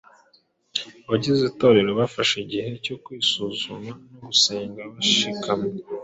Abagize 1.05 1.41
Itorero 1.51 1.91
bafashe 1.99 2.35
igihe 2.45 2.69
cyo 2.85 2.95
kwisuzuma 3.03 3.91
no 4.09 4.19
gusenga 4.27 4.81
bashikamye. 4.93 5.73